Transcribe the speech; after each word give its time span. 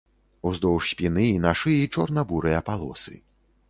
Уздоўж 0.51 0.87
спіны 0.93 1.27
і 1.35 1.37
на 1.45 1.53
шыі 1.61 1.87
чорна-бурыя 1.97 2.67
палосы. 2.73 3.19